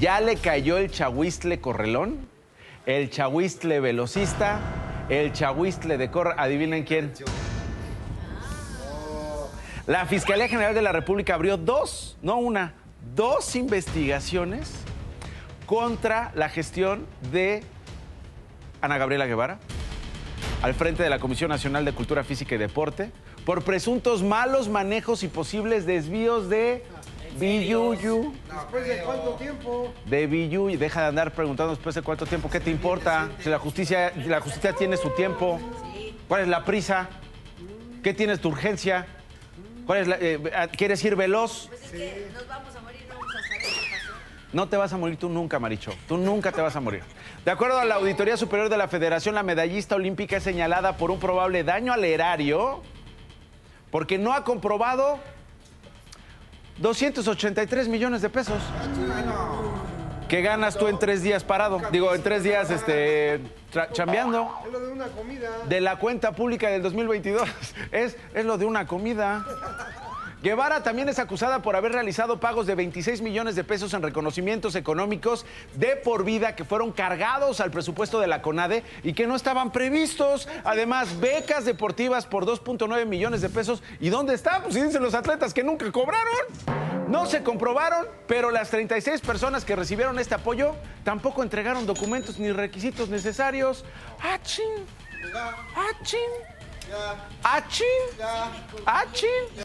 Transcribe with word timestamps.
Ya 0.00 0.20
le 0.20 0.36
cayó 0.36 0.78
el 0.78 0.90
chahuistle 0.90 1.60
correlón, 1.60 2.28
el 2.86 3.10
chahuistle 3.10 3.80
velocista, 3.80 4.60
el 5.08 5.32
chahuistle 5.32 5.98
de 5.98 6.10
corre. 6.10 6.34
¿Adivinen 6.36 6.84
quién? 6.84 7.12
La 9.86 10.06
Fiscalía 10.06 10.48
General 10.48 10.74
de 10.74 10.82
la 10.82 10.92
República 10.92 11.34
abrió 11.34 11.56
dos, 11.56 12.18
no 12.22 12.36
una, 12.36 12.74
dos 13.14 13.56
investigaciones 13.56 14.70
contra 15.66 16.30
la 16.34 16.48
gestión 16.48 17.06
de 17.32 17.62
Ana 18.80 18.98
Gabriela 18.98 19.26
Guevara 19.26 19.58
al 20.62 20.74
frente 20.74 21.02
de 21.02 21.10
la 21.10 21.18
Comisión 21.18 21.50
Nacional 21.50 21.84
de 21.84 21.92
Cultura 21.92 22.24
Física 22.24 22.54
y 22.54 22.58
Deporte 22.58 23.12
por 23.44 23.62
presuntos 23.62 24.22
malos 24.22 24.68
manejos 24.68 25.22
y 25.22 25.28
posibles 25.28 25.86
desvíos 25.86 26.48
de 26.48 26.84
Billuyu. 27.38 28.34
¿Después 28.52 28.86
de 28.86 29.02
cuánto 29.02 29.30
tiempo? 29.34 29.94
De 30.06 30.26
Billuyu. 30.26 30.78
Deja 30.78 31.02
de 31.02 31.06
andar 31.08 31.32
preguntando 31.32 31.74
después 31.74 31.94
de 31.94 32.02
cuánto 32.02 32.26
tiempo. 32.26 32.50
¿Qué 32.50 32.60
te 32.60 32.70
importa? 32.70 33.28
Si 33.40 33.48
la 33.48 33.58
justicia, 33.58 34.12
la 34.26 34.40
justicia 34.40 34.72
tiene 34.72 34.96
su 34.96 35.10
tiempo. 35.10 35.60
¿Cuál 36.26 36.42
es 36.42 36.48
la 36.48 36.64
prisa? 36.64 37.08
¿Qué 38.02 38.12
tienes 38.14 38.40
tu 38.40 38.48
urgencia? 38.48 39.06
¿Cuál 39.86 40.00
es 40.00 40.08
la, 40.08 40.16
eh, 40.20 40.68
¿Quieres 40.76 41.02
ir 41.04 41.16
veloz? 41.16 41.68
Pues 41.68 41.82
es 41.84 41.90
que 41.90 42.28
nos 42.34 42.46
vamos 42.46 42.76
a 42.76 42.80
morir, 42.80 43.00
no 43.08 43.14
vamos 43.14 43.34
a 43.34 43.42
saber 43.42 43.60
qué 43.62 43.68
pasó. 43.90 44.12
No 44.52 44.68
te 44.68 44.76
vas 44.76 44.92
a 44.92 44.96
morir 44.98 45.16
tú 45.16 45.28
nunca, 45.28 45.58
Maricho. 45.58 45.92
Tú 46.06 46.18
nunca 46.18 46.52
te 46.52 46.60
vas 46.60 46.76
a 46.76 46.80
morir. 46.80 47.02
De 47.44 47.50
acuerdo 47.50 47.78
a 47.78 47.84
la 47.84 47.94
Auditoría 47.94 48.36
Superior 48.36 48.68
de 48.68 48.76
la 48.76 48.88
Federación, 48.88 49.34
la 49.34 49.42
medallista 49.42 49.94
olímpica 49.94 50.36
es 50.36 50.42
señalada 50.42 50.96
por 50.96 51.10
un 51.10 51.18
probable 51.18 51.64
daño 51.64 51.92
al 51.92 52.04
erario 52.04 52.82
porque 53.90 54.18
no 54.18 54.34
ha 54.34 54.44
comprobado 54.44 55.18
283 56.78 57.88
millones 57.88 58.22
de 58.22 58.30
pesos. 58.30 58.58
¿Qué 60.28 60.42
ganas 60.42 60.76
tú 60.76 60.88
en 60.88 60.98
tres 60.98 61.22
días 61.22 61.42
parado? 61.42 61.80
Digo, 61.90 62.14
en 62.14 62.22
tres 62.22 62.44
días 62.44 62.70
este, 62.70 63.40
chambeando. 63.92 64.50
Es 64.66 64.72
lo 64.72 64.80
de 64.80 64.92
una 64.92 65.06
comida. 65.06 65.48
De 65.66 65.80
la 65.80 65.96
cuenta 65.96 66.32
pública 66.32 66.68
del 66.68 66.82
2022. 66.82 67.48
Es, 67.92 68.16
es 68.34 68.44
lo 68.44 68.58
de 68.58 68.66
una 68.66 68.86
comida. 68.86 69.46
Guevara 70.40 70.84
también 70.84 71.08
es 71.08 71.18
acusada 71.18 71.62
por 71.62 71.74
haber 71.74 71.92
realizado 71.92 72.38
pagos 72.38 72.66
de 72.66 72.76
26 72.76 73.22
millones 73.22 73.56
de 73.56 73.64
pesos 73.64 73.92
en 73.92 74.02
reconocimientos 74.02 74.76
económicos 74.76 75.44
de 75.74 75.96
por 75.96 76.24
vida 76.24 76.54
que 76.54 76.64
fueron 76.64 76.92
cargados 76.92 77.60
al 77.60 77.72
presupuesto 77.72 78.20
de 78.20 78.28
la 78.28 78.40
CONADE 78.40 78.84
y 79.02 79.14
que 79.14 79.26
no 79.26 79.34
estaban 79.34 79.72
previstos. 79.72 80.46
Además, 80.62 81.18
becas 81.18 81.64
deportivas 81.64 82.24
por 82.24 82.46
2.9 82.46 83.04
millones 83.06 83.40
de 83.40 83.48
pesos. 83.48 83.82
¿Y 83.98 84.10
dónde 84.10 84.34
está? 84.34 84.62
Pues 84.62 84.74
dicen 84.74 85.02
los 85.02 85.14
atletas 85.14 85.52
que 85.52 85.64
nunca 85.64 85.90
cobraron. 85.90 87.08
No 87.08 87.26
se 87.26 87.42
comprobaron, 87.42 88.06
pero 88.28 88.52
las 88.52 88.70
36 88.70 89.20
personas 89.22 89.64
que 89.64 89.74
recibieron 89.74 90.20
este 90.20 90.36
apoyo 90.36 90.76
tampoco 91.02 91.42
entregaron 91.42 91.84
documentos 91.84 92.38
ni 92.38 92.52
requisitos 92.52 93.08
necesarios. 93.08 93.84
¡Achín! 94.20 94.64
¡Achín! 95.74 96.20
¡Achín! 97.42 97.86
¡Achín! 98.86 99.64